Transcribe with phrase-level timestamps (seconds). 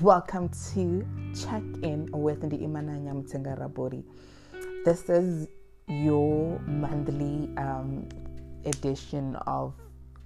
[0.00, 1.06] welcome to
[1.38, 4.02] Check In with Ndiimanae Mtsengarabori.
[4.82, 5.46] This is
[5.88, 8.08] your monthly um,
[8.64, 9.74] edition of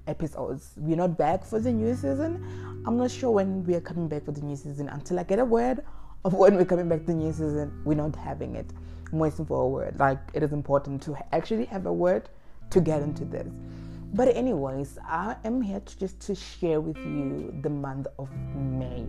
[0.06, 0.74] episodes.
[0.76, 2.82] We're not back for the new season.
[2.86, 5.40] I'm not sure when we are coming back for the new season until I get
[5.40, 5.84] a word
[6.24, 7.72] of when we're coming back the new season.
[7.84, 8.70] We're not having it.
[9.12, 9.98] I'm waiting for a word.
[9.98, 12.28] Like it is important to actually have a word
[12.70, 13.52] to get into this.
[14.12, 19.04] But anyways, I am here to just to share with you the month of May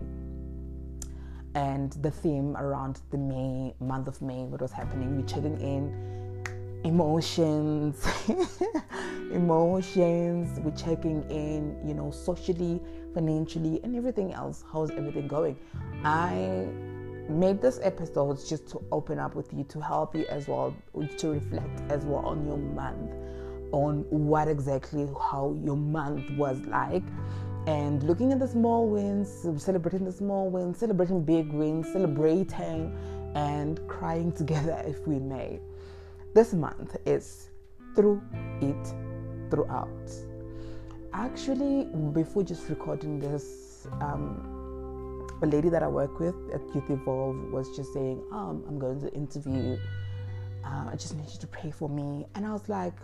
[1.56, 5.16] and the theme around the May month of May, what was happening.
[5.16, 6.44] We're checking in
[6.84, 8.06] emotions,
[9.32, 10.60] emotions.
[10.60, 12.78] We're checking in, you know, socially,
[13.14, 14.64] financially, and everything else.
[14.70, 15.56] How's everything going?
[16.04, 16.68] I
[17.30, 20.76] made this episode just to open up with you to help you as well
[21.16, 23.10] to reflect as well on your month
[23.72, 27.02] on what exactly how your month was like
[27.66, 29.28] and looking at the small wins
[29.62, 32.96] celebrating the small wins celebrating big wins celebrating
[33.34, 35.58] and crying together if we may.
[36.34, 37.50] This month is
[37.94, 38.22] through
[38.60, 38.94] it
[39.50, 40.10] throughout.
[41.12, 47.36] Actually before just recording this um, a lady that i work with at youth evolve
[47.52, 49.76] was just saying um, i'm going to interview
[50.64, 52.26] uh, i just need you to pray for me.
[52.34, 52.98] And i was like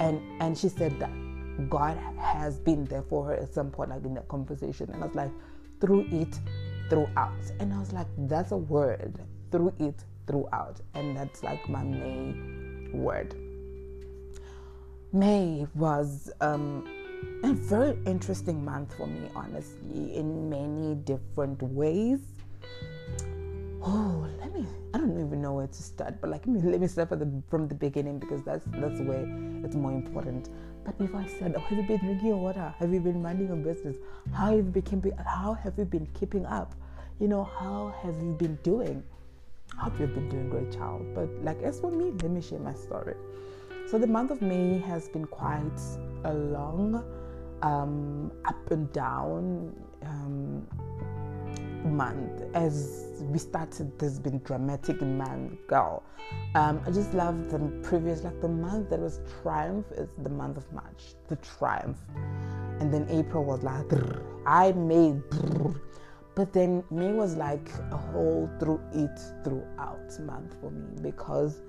[0.00, 1.33] and and she said that
[1.68, 4.90] God has been there for her at some point, like in that conversation.
[4.92, 5.30] And I was like,
[5.80, 6.38] through it,
[6.90, 7.52] throughout.
[7.60, 9.18] And I was like, that's a word,
[9.50, 10.80] through it, throughout.
[10.94, 12.34] And that's like my May
[12.92, 13.34] word.
[15.12, 16.88] May was um,
[17.44, 22.20] a very interesting month for me, honestly, in many different ways.
[23.86, 24.66] Oh, let me.
[24.94, 27.18] I don't even know where to start, but like, let me, let me start from
[27.18, 29.26] the, from the beginning because that's that's where
[29.62, 30.48] it's more important.
[30.84, 32.74] But before I said, oh, have you been drinking water?
[32.78, 33.96] Have you been minding your business?
[34.32, 35.12] How have you been keeping?
[35.26, 36.74] How have you been keeping up?
[37.20, 39.02] You know, how have you been doing?
[39.78, 41.06] I hope you've been doing great, child.
[41.14, 43.16] But like, as for me, let me share my story.
[43.90, 45.80] So the month of May has been quite
[46.24, 47.04] a long,
[47.62, 49.74] um, up and down.
[50.02, 50.66] Um,
[51.84, 56.02] month as we started this been dramatic month girl.
[56.54, 60.56] Um, i just love the previous like the month that was triumph is the month
[60.56, 61.98] of march the triumph.
[62.80, 63.86] And then april was like
[64.46, 65.22] i made
[66.34, 71.60] but then may was like a whole through it throughout month for me because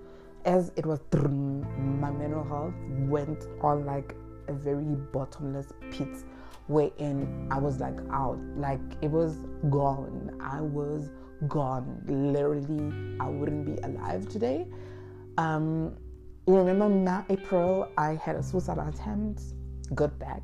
[0.46, 2.74] as it was my mental health
[3.08, 4.16] went on like
[4.48, 6.24] a very bottomless pit
[6.68, 9.38] wherein I was like out, like it was
[9.70, 10.38] gone.
[10.42, 11.10] I was
[11.48, 12.02] gone.
[12.08, 14.68] Literally, I wouldn't be alive today.
[15.38, 15.96] Um,
[16.48, 19.42] you remember now, April, I had a suicide attempt,
[19.94, 20.42] got back.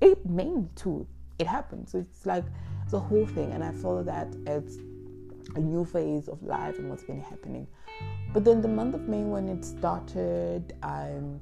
[0.00, 1.06] It May too.
[1.38, 1.88] It happened.
[1.88, 2.44] So it's like
[2.90, 4.76] the whole thing, and I feel that it's
[5.56, 7.66] a new phase of life and what's been happening.
[8.32, 11.40] But then the month of May, when it started, I'm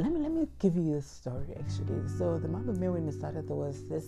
[0.00, 2.06] let me let me give you a story actually.
[2.06, 4.06] So the month of May when it started, there was this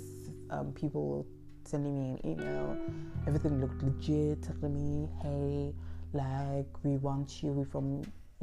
[0.51, 1.27] um, people
[1.65, 2.79] sending me an email.
[3.27, 4.43] Everything looked legit.
[4.43, 5.75] Telling me, hey,
[6.13, 7.53] like we want you.
[7.53, 8.03] We're from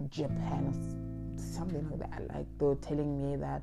[0.10, 2.28] Japan or something like that.
[2.36, 3.62] Like they were telling me that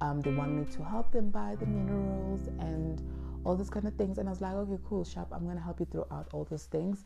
[0.00, 3.00] um, they want me to help them buy the minerals and
[3.44, 4.18] all those kind of things.
[4.18, 5.28] And I was like, okay, cool, sharp.
[5.30, 7.04] I'm gonna help you throw throughout all those things.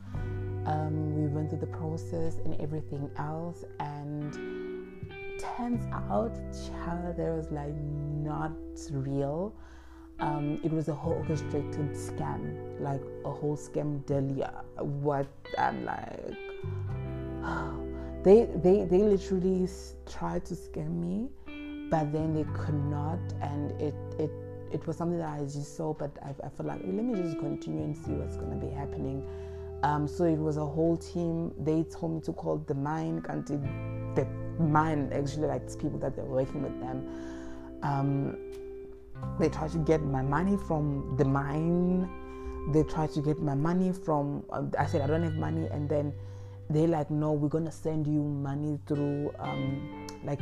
[0.64, 4.65] Um, we went through the process and everything else and
[5.38, 6.34] turns out
[6.68, 7.74] child there was like
[8.22, 8.52] not
[8.90, 9.54] real.
[10.18, 15.26] Um, it was a whole orchestrated scam like a whole scam delia what
[15.58, 16.38] i'm like
[18.24, 19.68] they they they literally
[20.10, 21.28] tried to scam me
[21.90, 24.30] but then they could not and it it
[24.72, 27.38] it was something that i just saw but i, I felt like let me just
[27.38, 29.22] continue and see what's to be happening.
[29.82, 31.52] Um, so it was a whole team.
[31.58, 33.58] They told me to call the mine until
[34.14, 34.26] the
[34.58, 37.06] mine actually like people that they're working with them
[37.82, 38.36] um,
[39.38, 42.08] they try to get my money from the mine.
[42.72, 45.88] They try to get my money from uh, i said i don't have money and
[45.88, 46.12] then
[46.68, 50.40] they like no we're gonna send you money through um, like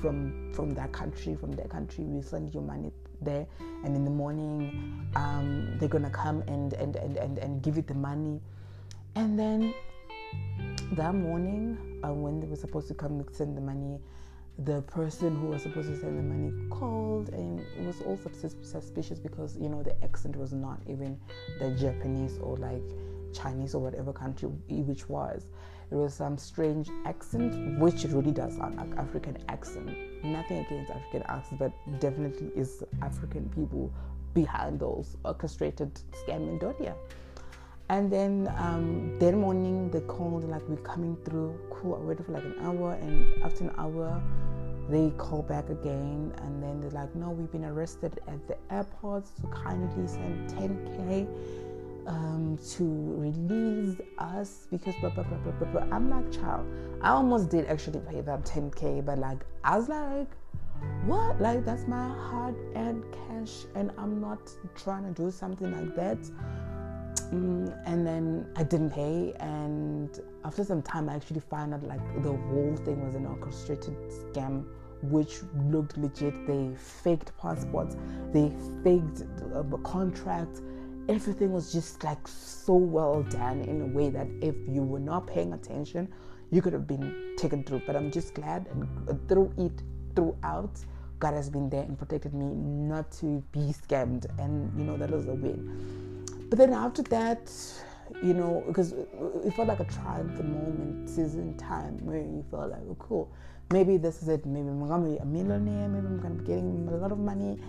[0.00, 2.04] from from that country from their country.
[2.04, 2.90] We send you money
[3.22, 3.46] there
[3.84, 7.82] and in the morning um, they're gonna come and, and and and and give you
[7.82, 8.40] the money.
[9.14, 9.72] And then
[10.92, 13.98] that morning uh, when they were supposed to come and send the money
[14.64, 18.18] the person who was supposed to send the money called and it was all
[18.62, 21.18] suspicious because you know the accent was not even
[21.60, 22.82] the japanese or like
[23.32, 25.46] chinese or whatever country which was.
[25.90, 29.90] It was some strange accent which really does sound like african accent.
[30.22, 33.92] Nothing against african accents but definitely is african people
[34.34, 36.94] behind those orchestrated scam in doria
[37.90, 41.58] and then um, that morning they called like we're coming through.
[41.70, 41.96] Cool.
[41.96, 44.22] I waited for like an hour, and after an hour,
[44.88, 49.26] they call back again, and then they're like, "No, we've been arrested at the airport,
[49.26, 51.26] so kindly send 10k
[52.06, 52.84] um, to
[53.18, 55.96] release us because blah, blah, blah, blah, blah, blah.
[55.96, 56.66] I'm like, child,
[57.02, 60.28] I almost did actually pay that 10k, but like, I was like,
[61.06, 61.40] what?
[61.40, 64.38] Like, that's my hard earned cash, and I'm not
[64.76, 66.18] trying to do something like that.
[67.32, 72.00] Mm, and then I didn't pay, and after some time, I actually found out like
[72.24, 74.64] the whole thing was an orchestrated scam,
[75.02, 75.38] which
[75.68, 76.34] looked legit.
[76.48, 77.96] They faked passports,
[78.32, 78.50] they
[78.82, 79.22] faked
[79.54, 80.60] uh, contracts.
[81.08, 85.28] Everything was just like so well done in a way that if you were not
[85.28, 86.12] paying attention,
[86.50, 87.82] you could have been taken through.
[87.86, 89.82] But I'm just glad and through it
[90.16, 90.84] throughout.
[91.20, 95.10] God has been there and protected me not to be scammed, and you know that
[95.10, 95.99] was a win.
[96.50, 97.50] But then after that,
[98.22, 102.80] you know, because it felt like a triumph moment, season time where you felt like,
[102.90, 103.32] oh, cool,
[103.72, 104.44] maybe this is it.
[104.44, 105.88] Maybe I'm gonna be a millionaire.
[105.88, 107.60] Maybe I'm gonna be getting a lot of money.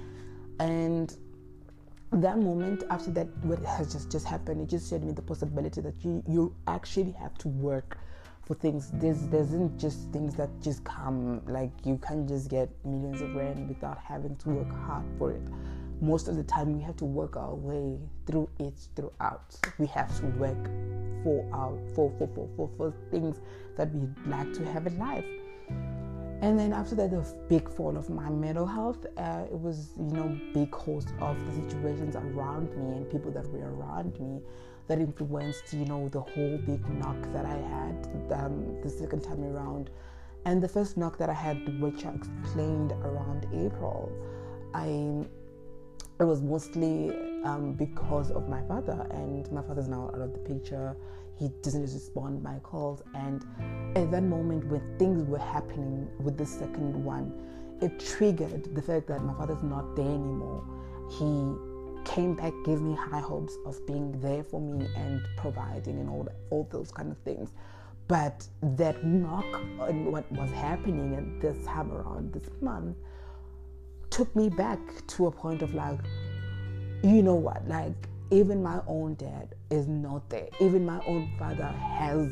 [0.59, 1.15] And
[2.11, 5.79] that moment after that, what has just just happened, it just showed me the possibility
[5.81, 7.99] that you you actually have to work
[8.47, 8.89] for things.
[8.95, 11.45] There's there isn't just things that just come.
[11.45, 15.43] Like you can't just get millions of rand without having to work hard for it
[16.01, 19.55] most of the time we have to work our way through it throughout.
[19.77, 20.65] We have to work
[21.23, 23.39] for our for for for for, for things
[23.77, 25.25] that we'd like to have in life.
[26.41, 30.11] And then after that, the big fall of my mental health, uh, it was you
[30.11, 34.41] know because of the situations around me and people that were around me
[34.87, 39.43] that influenced you know the whole big knock that I had um, the second time
[39.43, 39.91] around,
[40.45, 44.11] and the first knock that I had, which I explained around April,
[44.73, 44.87] I
[46.21, 47.09] it was mostly
[47.43, 50.95] um, because of my father, and my father's now out of the picture.
[51.39, 53.43] He doesn't respond my calls, and
[53.97, 57.33] at that moment when things were happening with the second one,
[57.81, 60.63] it triggered the fact that my father's not there anymore.
[61.09, 66.07] He came back, gave me high hopes of being there for me and providing and
[66.07, 67.49] all that, all those kind of things.
[68.07, 69.45] But that knock
[69.79, 72.95] on what was happening at this time around this month
[74.11, 75.99] took me back to a point of like,
[77.03, 77.95] you know what, like
[78.29, 80.47] even my own dad is not there.
[80.59, 82.31] Even my own father has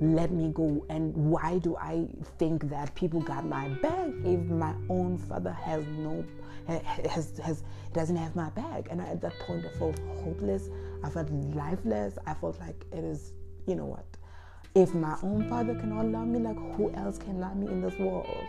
[0.00, 0.84] let me go.
[0.88, 2.06] And why do I
[2.38, 6.24] think that people got my back if my own father has no
[6.66, 8.88] has has doesn't have my back?
[8.90, 10.68] And at that point, I felt hopeless.
[11.04, 12.18] I felt lifeless.
[12.26, 13.32] I felt like it is,
[13.66, 14.04] you know what?
[14.74, 17.98] If my own father cannot love me, like who else can love me in this
[17.98, 18.46] world?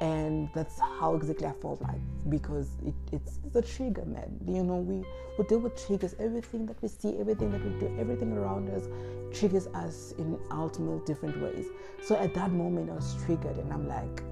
[0.00, 2.00] And that's how exactly I felt like
[2.30, 4.38] because it, it's, it's a trigger, man.
[4.46, 5.04] You know, we,
[5.38, 6.14] we deal with triggers.
[6.18, 8.88] Everything that we see, everything that we do, everything around us
[9.38, 11.66] triggers us in ultimate different ways.
[12.02, 14.22] So at that moment, I was triggered, and I'm like,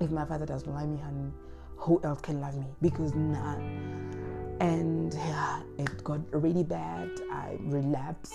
[0.00, 1.30] if my father doesn't love me, honey,
[1.76, 2.66] who else can love me?
[2.80, 4.56] Because none.
[4.60, 7.10] And yeah, it got really bad.
[7.30, 8.34] I relapsed,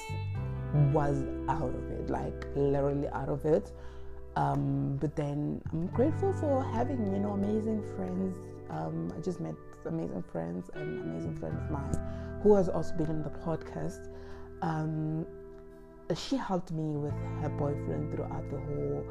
[0.94, 3.72] was out of it, like literally out of it
[4.42, 8.36] um, but then I'm grateful for having, you know, amazing friends.
[8.70, 9.54] Um, I just met
[9.86, 14.10] amazing friends, and amazing friend of mine who has also been in the podcast.
[14.62, 15.26] Um,
[16.16, 19.06] she helped me with her boyfriend throughout the whole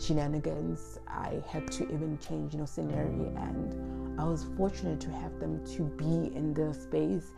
[0.00, 0.98] shenanigans.
[1.06, 5.64] I had to even change, you know, scenery, and I was fortunate to have them
[5.76, 7.30] to be in the space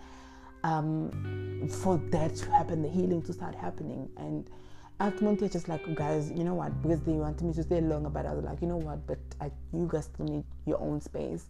[0.64, 4.48] um, for that to happen, the healing to start happening, and
[5.00, 8.26] ultimately just like guys you know what because they wanted me to stay longer but
[8.26, 11.46] i was like you know what but I, you guys still need your own space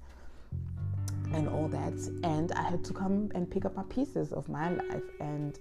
[1.32, 4.70] and all that and i had to come and pick up my pieces of my
[4.70, 5.58] life and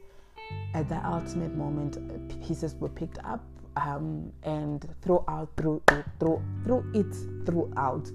[0.73, 1.97] at that ultimate moment
[2.45, 3.43] pieces were picked up
[3.77, 8.09] um, and throughout through it through through it throughout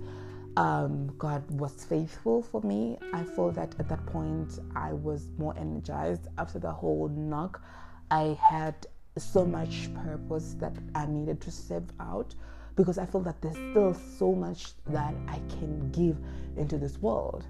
[0.56, 2.98] um, God was faithful for me.
[3.14, 7.62] I feel that at that point I was more energized after the whole knock.
[8.10, 12.34] I had so much purpose that I needed to serve out
[12.76, 16.16] because I feel that there's still so much that I can give
[16.56, 17.44] into this world.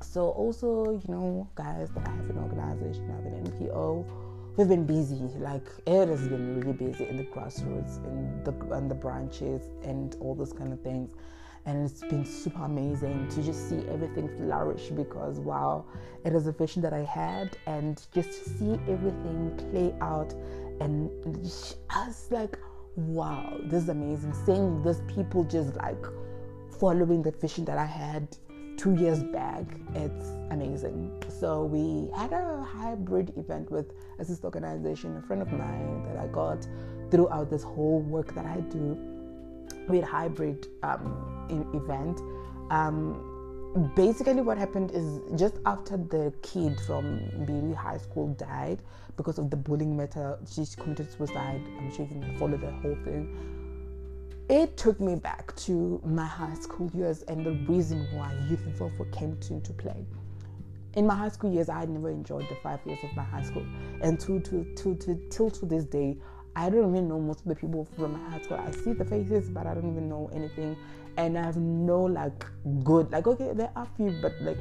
[0.00, 4.68] So also, you know, guys, that I have an organization, I have an NPO we've
[4.68, 5.22] been busy.
[5.38, 10.14] Like it has been really busy in the grassroots, in the and the branches, and
[10.20, 11.14] all those kind of things.
[11.68, 15.84] And it's been super amazing to just see everything flourish because wow,
[16.24, 20.32] it is a vision that I had, and just to see everything play out,
[20.80, 21.10] and
[21.90, 22.58] I was like,
[22.96, 24.32] wow, this is amazing.
[24.46, 26.02] Seeing these people just like
[26.80, 28.34] following the vision that I had
[28.78, 29.64] two years back.
[29.94, 31.22] It's amazing.
[31.38, 36.16] So we had a hybrid event with a sister organization, a friend of mine that
[36.16, 36.66] I got
[37.10, 39.17] throughout this whole work that I do.
[39.88, 42.20] Had hybrid um, event.
[42.70, 48.82] Um, basically, what happened is just after the kid from Mbilwi High School died
[49.16, 51.62] because of the bullying matter, she committed suicide.
[51.78, 53.58] I'm sure you can follow the whole thing
[54.48, 58.76] it took me back to my high school years and the reason why youth and
[58.76, 60.06] so came to, into play.
[60.94, 63.42] In my high school years, I had never enjoyed the five years of my high
[63.42, 63.64] school,
[64.00, 66.16] and to, to, to, to till to this day,
[66.58, 68.58] I don't even know most of the people from my high school.
[68.58, 70.76] I see the faces, but I don't even know anything,
[71.16, 72.44] and I have no like
[72.82, 74.58] good like okay, there are few, but like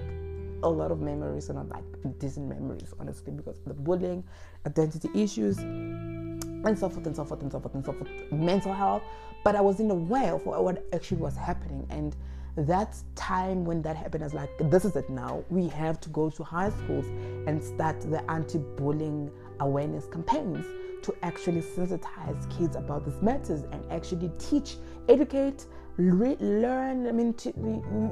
[0.61, 1.83] a lot of memories are not like
[2.19, 4.23] decent memories, honestly, because the bullying,
[4.67, 8.73] identity issues, and so forth and so forth and so forth and so forth, mental
[8.73, 9.01] health.
[9.43, 11.87] But I wasn't aware of what actually was happening.
[11.89, 12.15] And
[12.57, 15.43] that time when that happened, I was like, this is it now.
[15.49, 17.05] We have to go to high schools
[17.47, 20.65] and start the anti bullying awareness campaigns
[21.03, 24.77] to actually sensitize kids about these matters and actually teach,
[25.09, 25.65] educate,
[25.97, 27.07] re- learn.
[27.07, 27.49] I mean, to,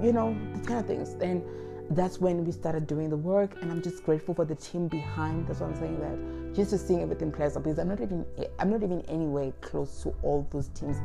[0.03, 1.15] you know, these kind of things.
[1.21, 1.43] And
[1.91, 5.47] that's when we started doing the work and i'm just grateful for the team behind
[5.47, 8.25] that's what i'm saying that just to seeing everything play out because i'm not even
[8.57, 10.97] i'm not even anywhere close to all those teams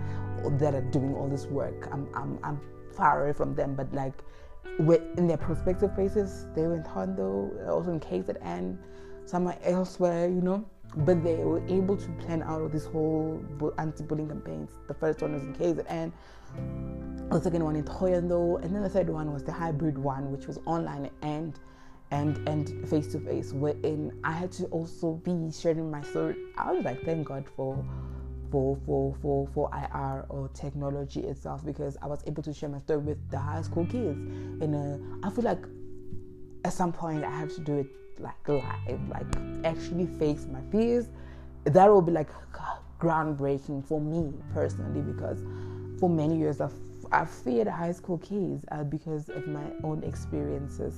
[0.58, 2.58] that are doing all this work i'm i'm, I'm
[2.96, 4.14] far away from them but like
[4.88, 8.76] in their prospective places they were in Hondo, also in KZN,
[9.26, 10.64] somewhere elsewhere, you know.
[10.96, 13.40] But they were able to plan out all this whole
[13.78, 14.70] anti-bullying campaigns.
[14.88, 16.12] The first one was in KZN,
[17.30, 20.48] the second one in Thohoyandou, and then the third one was the hybrid one, which
[20.48, 21.58] was online and
[22.10, 23.52] and and face to face.
[23.52, 26.36] Wherein I had to also be sharing my story.
[26.58, 27.84] I was like, thank God for
[28.50, 32.80] for for for for IR or technology itself because I was able to share my
[32.80, 34.18] story with the high school kids.
[34.60, 35.64] And uh, I feel like
[36.64, 37.86] at some point I have to do it
[38.18, 39.26] like live, like
[39.64, 41.08] actually face my fears.
[41.64, 42.28] That will be like
[43.00, 45.42] groundbreaking for me personally because
[45.98, 46.74] for many years I've,
[47.12, 50.94] I've feared high school kids uh, because of my own experiences.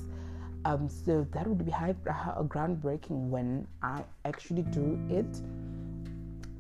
[0.64, 5.26] Um, so that would be high, uh, groundbreaking when I actually do it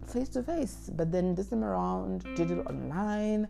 [0.06, 0.90] face to face.
[0.92, 3.48] But then this time around, did it online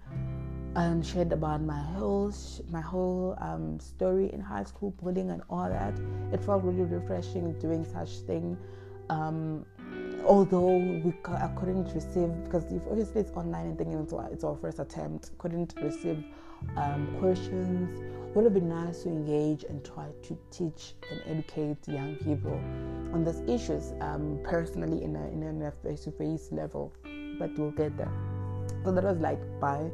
[0.75, 2.33] and shared about my whole
[2.71, 5.95] my whole um, story in high school, bullying and all that.
[6.33, 8.57] It felt really refreshing doing such thing.
[9.11, 9.67] Um,
[10.25, 14.79] although we I couldn't receive because obviously it's online and thinking it's, it's our first
[14.79, 16.25] attempt, couldn't receive
[16.76, 18.00] um, questions.
[18.35, 22.55] Would have been nice to engage and try to teach and educate young people
[23.12, 26.95] on these issues um, personally in a in a face to face level,
[27.38, 28.12] but we'll get there.
[28.85, 29.91] So that was like by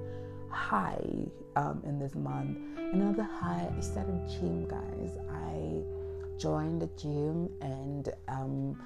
[0.50, 1.26] high
[1.56, 2.58] um, in this month.
[2.92, 5.18] Another high, I started gym, guys.
[5.30, 5.82] I
[6.38, 8.78] joined the gym and um,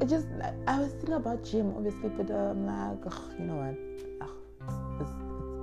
[0.00, 0.26] I just
[0.66, 4.28] I was thinking about gym, obviously, but I'm like, ugh, you know what?
[4.28, 5.10] Ugh, it's,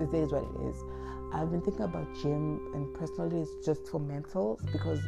[0.01, 0.83] it's, it is what it is.
[1.33, 4.99] I've been thinking about gym, and personally, it's just for mental because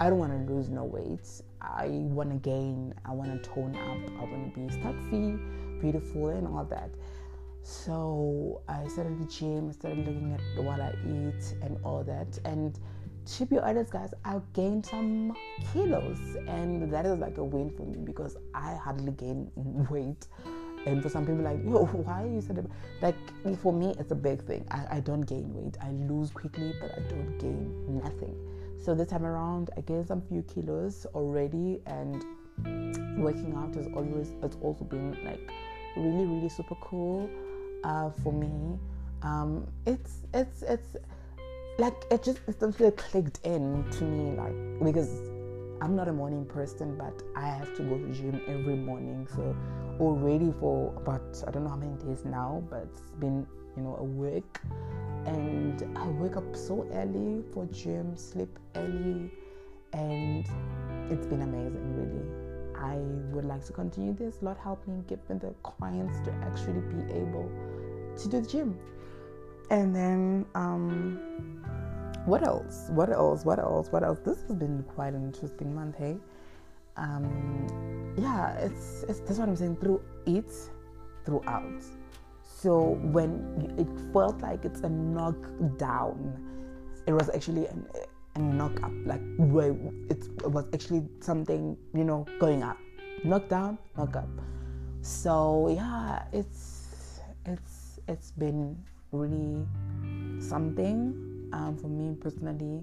[0.00, 1.28] I don't want to lose no weight.
[1.60, 2.94] I want to gain.
[3.04, 4.20] I want to tone up.
[4.20, 5.38] I want to be sexy,
[5.80, 6.90] beautiful, and all that.
[7.64, 9.70] So I started the gym.
[9.70, 12.78] I started looking at what I eat and all that, and
[13.36, 15.34] to be honest, guys, I gained some
[15.72, 19.50] kilos, and that is like a win for me because I hardly gain
[19.90, 20.26] weight.
[20.84, 23.16] And for some people, like, yo, why you said like
[23.62, 24.66] for me, it's a big thing.
[24.70, 25.78] I, I don't gain weight.
[25.80, 28.36] I lose quickly, but I don't gain nothing.
[28.78, 32.22] So this time around, I gained some few kilos already, and
[33.18, 35.50] working out has always it's also been like
[35.96, 37.30] really, really super cool
[37.84, 38.78] uh, for me.
[39.22, 40.96] Um, it's it's it's
[41.78, 45.30] like it just instantly clicked in to me like because
[45.80, 49.56] I'm not a morning person but I have to go to gym every morning so
[49.98, 53.96] already for about I don't know how many days now but it's been you know
[53.98, 54.58] a week
[55.26, 59.30] and I wake up so early for gym sleep early
[59.92, 60.46] and
[61.10, 62.33] it's been amazing really
[62.84, 62.96] I
[63.32, 67.02] would like to continue this Lord help me give me the clients to actually be
[67.14, 67.50] able
[68.18, 68.78] to do the gym
[69.70, 71.18] and then, um,
[72.26, 72.88] what else?
[72.90, 73.44] What else?
[73.44, 73.88] What else?
[73.90, 74.18] What else?
[74.24, 76.18] This has been quite an interesting month, hey?
[76.96, 79.76] um, yeah, it's, it's that's what I'm saying.
[79.76, 80.52] Through it,
[81.24, 81.82] throughout.
[82.42, 86.38] So when it felt like it's a knockdown,
[87.06, 87.86] it was actually an,
[88.36, 89.76] a knock up, like where
[90.08, 92.78] it was actually something you know going up,
[93.24, 94.28] knock down, knock up.
[95.02, 98.76] So yeah, it's it's it's been
[99.12, 99.66] really
[100.40, 102.82] something um, for me personally,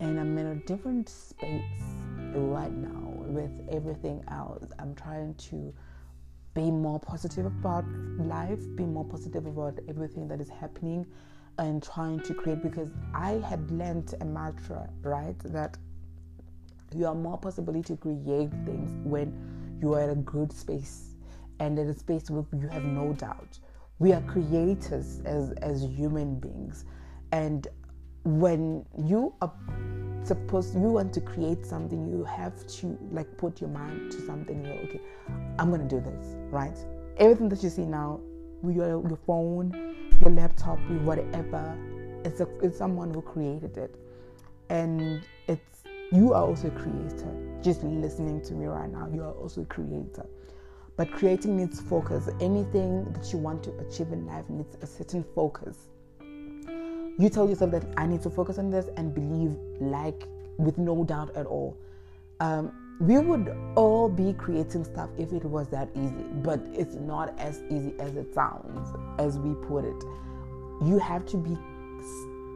[0.00, 1.62] and I'm in a different space
[2.34, 4.64] right now with everything else.
[4.78, 5.72] I'm trying to
[6.54, 7.84] be more positive about
[8.18, 11.06] life, be more positive about everything that is happening,
[11.58, 15.38] and trying to create because I had learned a mantra, right?
[15.40, 15.76] That
[16.94, 21.14] you are more possible to create things when you are in a good space
[21.60, 23.58] and in a space where you have no doubt.
[23.98, 26.84] We are creators as as human beings,
[27.32, 27.66] and
[28.24, 29.52] when you are
[30.22, 34.62] supposed you want to create something you have to like put your mind to something
[34.64, 35.00] you're okay
[35.58, 36.76] i'm gonna do this right
[37.16, 38.20] everything that you see now
[38.64, 39.88] your, your phone
[40.20, 41.76] your laptop whatever.
[42.24, 43.94] It's a it's someone who created it.
[44.68, 49.08] And it's you are also a creator just listening to me right now.
[49.12, 50.26] You are also a creator.
[50.96, 52.28] But creating needs focus.
[52.40, 55.76] Anything that you want to achieve in life needs a certain focus.
[56.20, 61.04] You tell yourself that I need to focus on this and believe, like, with no
[61.04, 61.76] doubt at all.
[62.40, 67.38] Um, we would all be creating stuff if it was that easy, but it's not
[67.38, 68.88] as easy as it sounds,
[69.20, 70.04] as we put it.
[70.84, 71.56] You have to be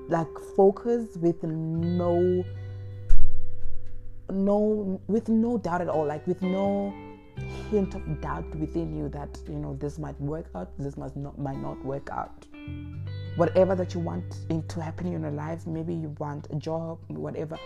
[0.08, 2.44] like focused with no
[4.30, 6.92] no with no doubt at all like with no
[7.70, 11.38] hint of doubt within you that you know this might work out this must not
[11.38, 12.46] might not work out
[13.36, 14.24] whatever that you want
[14.68, 17.58] to happen in your life maybe you want a job whatever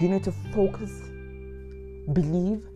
[0.00, 1.00] you need to focus
[2.12, 2.66] believe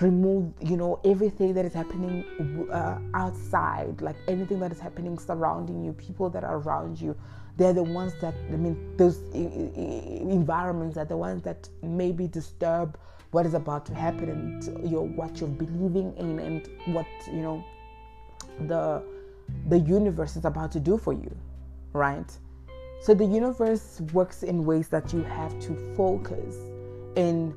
[0.00, 2.24] remove you know everything that is happening
[2.72, 7.16] uh, outside like anything that is happening surrounding you people that are around you
[7.56, 12.98] they're the ones that i mean those environments are the ones that maybe disturb
[13.30, 17.64] what is about to happen and your what you're believing in and what you know
[18.66, 19.00] the
[19.68, 21.36] the universe is about to do for you
[21.94, 22.30] right?
[23.00, 26.56] So the universe works in ways that you have to focus
[27.16, 27.54] in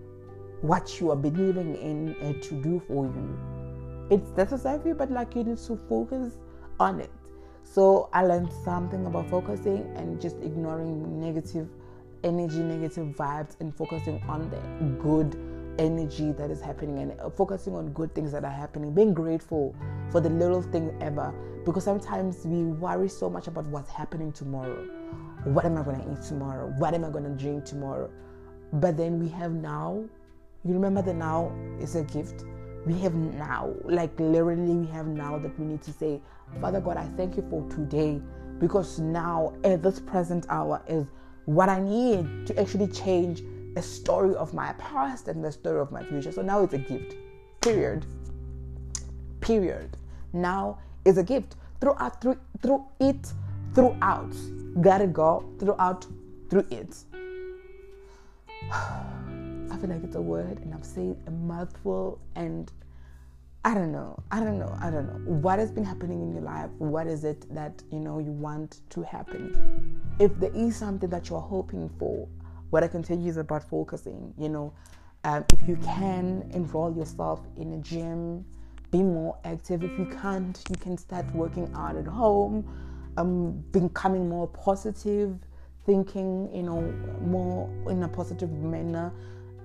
[0.62, 3.40] what you are believing in to do for you.
[4.10, 6.34] It's necessary, but like you need to focus
[6.80, 7.12] on it.
[7.64, 11.68] So I learned something about focusing and just ignoring negative
[12.24, 15.36] energy, negative vibes, and focusing on the good
[15.78, 19.76] energy that is happening and uh, focusing on good things that are happening, being grateful
[20.12, 21.34] for the little thing ever.
[21.66, 24.88] Because sometimes we worry so much about what's happening tomorrow.
[25.44, 26.74] What am I going to eat tomorrow?
[26.78, 28.10] What am I going to drink tomorrow?
[28.74, 30.06] But then we have now.
[30.66, 32.44] You remember that now is a gift.
[32.86, 36.22] We have now, like literally, we have now that we need to say,
[36.62, 38.22] Father God, I thank you for today
[38.60, 41.08] because now at this present hour is
[41.46, 43.44] what I need to actually change
[43.76, 46.32] a story of my past and the story of my future.
[46.32, 47.16] So now it's a gift.
[47.62, 48.06] Period.
[49.42, 49.96] Period.
[50.34, 51.56] Now is a gift.
[51.80, 53.32] Throughout, through, through it,
[53.74, 54.34] throughout.
[54.82, 56.06] Gotta go throughout,
[56.50, 56.96] through it.
[59.72, 62.72] I feel like it's a word and I've said a mouthful and
[63.66, 64.24] I don't know.
[64.32, 64.78] I don't know.
[64.82, 65.32] I don't know.
[65.32, 66.70] What has been happening in your life?
[66.78, 70.00] What is it that you know you want to happen?
[70.20, 72.30] If there is something that you're hoping for,
[72.70, 74.34] what I can tell you is about focusing.
[74.38, 74.74] You know,
[75.26, 78.46] um, if you can enroll yourself in a gym,
[78.90, 79.84] be more active.
[79.84, 82.66] If you can't, you can start working out at home,
[83.18, 85.38] um, becoming more positive,
[85.86, 86.82] thinking, you know,
[87.22, 89.12] more in a positive manner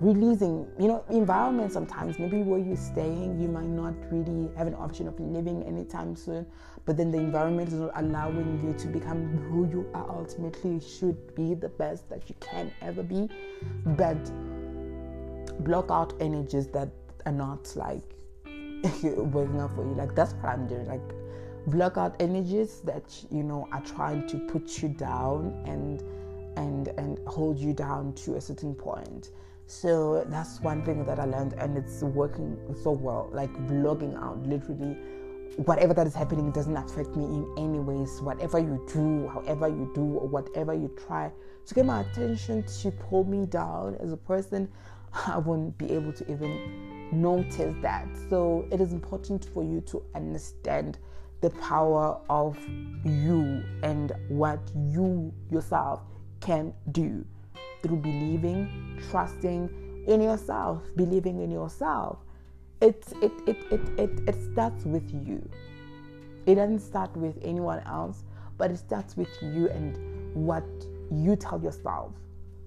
[0.02, 2.18] releasing you know environment sometimes.
[2.18, 6.46] Maybe where you're staying you might not really have an option of living anytime soon
[6.84, 10.80] but then the environment is not allowing you to become who you are ultimately.
[10.80, 13.28] Should be the best that you can ever be
[13.86, 14.20] but
[15.64, 16.88] block out energies that
[17.24, 18.02] are not like
[19.02, 19.94] working out for you.
[19.94, 20.86] Like that's what i'm doing.
[20.88, 21.14] Like
[21.68, 26.02] block out energies that you know are trying to put you down and
[26.56, 29.30] and and hold you down to a certain point
[29.66, 33.30] so that's one thing that I learned, and it's working so well.
[33.32, 34.96] Like blogging out, literally,
[35.56, 38.20] whatever that is happening doesn't affect me in any ways.
[38.20, 41.30] Whatever you do, however you do, or whatever you try
[41.66, 44.68] to get my attention to pull me down as a person,
[45.26, 48.08] I won't be able to even notice that.
[48.30, 50.98] So it is important for you to understand
[51.40, 52.58] the power of
[53.04, 56.00] you and what you yourself
[56.40, 57.24] can do
[57.82, 62.18] through believing, trusting in yourself, believing in yourself,
[62.80, 65.48] it's it it, it it it starts with you.
[66.46, 68.24] It doesn't start with anyone else,
[68.58, 69.96] but it starts with you and
[70.34, 70.64] what
[71.10, 72.12] you tell yourself.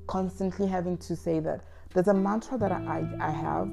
[0.07, 1.61] Constantly having to say that
[1.93, 3.69] there's a mantra that I, I have.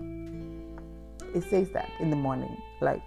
[1.35, 3.02] It says that in the morning, like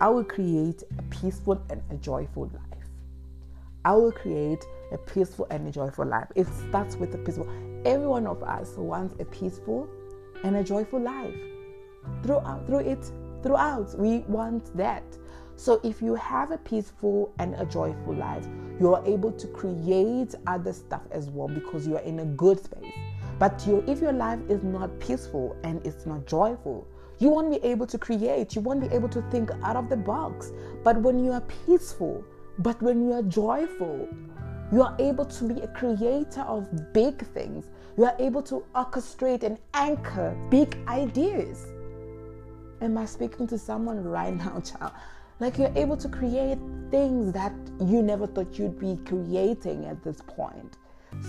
[0.00, 2.84] I will create a peaceful and a joyful life.
[3.84, 6.28] I will create a peaceful and a joyful life.
[6.34, 7.48] It starts with a peaceful.
[7.86, 9.88] Every one of us wants a peaceful
[10.42, 11.36] and a joyful life.
[12.24, 13.12] Throughout, through it,
[13.44, 15.04] throughout, we want that.
[15.54, 18.44] So if you have a peaceful and a joyful life,
[18.80, 22.58] you are able to create other stuff as well because you are in a good
[22.58, 22.92] space.
[23.38, 26.88] But you, if your life is not peaceful and it's not joyful,
[27.20, 28.56] you won't be able to create.
[28.56, 30.50] You won't be able to think out of the box.
[30.82, 32.24] But when you are peaceful,
[32.58, 34.08] but when you are joyful,
[34.72, 37.66] you are able to be a creator of big things.
[37.96, 41.66] You are able to orchestrate and anchor big ideas.
[42.80, 44.92] Am I speaking to someone right now, child?
[45.38, 46.58] Like you're able to create
[46.90, 50.78] things that you never thought you'd be creating at this point.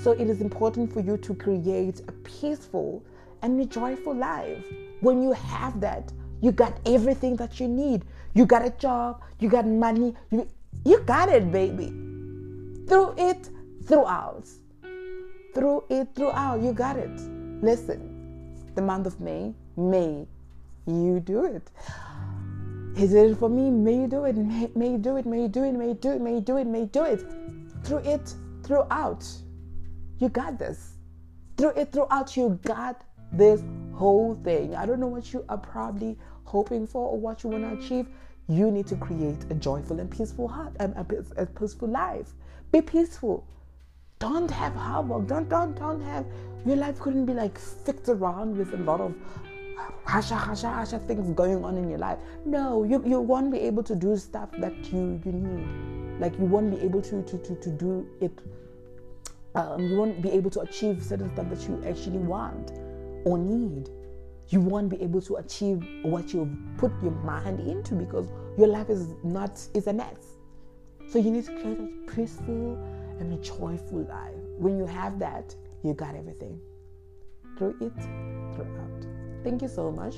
[0.02, 3.04] So it is important for you to create a peaceful
[3.44, 4.64] and a joyful life.
[5.02, 8.04] When you have that, you got everything that you need.
[8.34, 10.48] You got a job, you got money, you,
[10.86, 12.07] you got it, baby.
[12.88, 13.50] Through it,
[13.86, 14.48] throughout.
[15.54, 16.62] Through it, throughout.
[16.62, 17.20] You got it.
[17.62, 20.26] Listen, the month of May, May,
[20.86, 21.70] you do it.
[22.96, 23.70] Did it for me.
[23.70, 24.36] May you do it.
[24.36, 25.26] May, you do it.
[25.26, 25.76] May you do it.
[25.76, 26.22] May you do it.
[26.22, 26.66] May you do it.
[26.66, 27.24] May you do it.
[27.84, 29.24] Through it, throughout.
[30.20, 30.94] You got this.
[31.58, 32.36] Through it, throughout.
[32.36, 33.62] You got this
[33.94, 34.76] whole thing.
[34.76, 38.08] I don't know what you are probably hoping for or what you want to achieve.
[38.48, 42.34] You need to create a joyful and peaceful heart and a peaceful life.
[42.72, 43.46] Be peaceful.
[44.20, 45.28] Don't have havoc.
[45.28, 46.26] Don't don't don't have
[46.66, 49.16] your life couldn't be like fixed around with a lot of
[50.06, 52.18] hasha hasha hasha things going on in your life.
[52.46, 56.20] No you, you won't be able to do stuff that you you need.
[56.20, 58.38] Like you won't be able to to to, to do it.
[59.56, 62.72] Um, you won't be able to achieve certain stuff that you actually want
[63.26, 63.90] or need.
[64.50, 68.28] You won't be able to achieve what you've put your mind into because
[68.58, 70.37] your life is not is a mess
[71.10, 72.78] so you need to create a peaceful
[73.20, 76.60] and a joyful life when you have that you got everything
[77.58, 77.94] through it
[78.56, 79.18] throughout
[79.48, 80.16] Thank you so much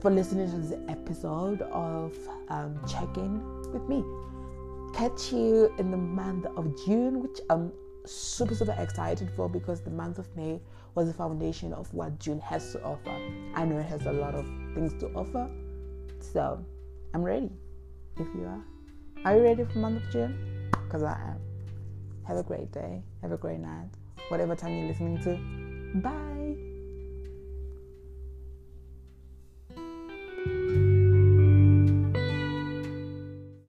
[0.00, 2.12] for listening to this episode of
[2.48, 3.40] um, Check In
[3.72, 4.04] with me.
[4.94, 7.72] Catch you in the month of June, which I'm
[8.04, 10.60] super, super excited for because the month of May
[10.94, 13.16] was the foundation of what June has to offer.
[13.54, 14.44] I know it has a lot of
[14.74, 15.48] things to offer,
[16.18, 16.64] so
[17.12, 17.50] I'm ready.
[18.16, 18.64] If you are,
[19.24, 20.70] are you ready for month of June?
[20.84, 21.40] Because I am.
[22.26, 23.02] Have a great day.
[23.22, 23.88] Have a great night.
[24.28, 26.00] Whatever time you're listening to.
[26.00, 26.33] Bye.